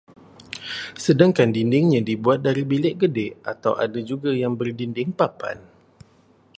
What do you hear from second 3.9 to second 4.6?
juga yang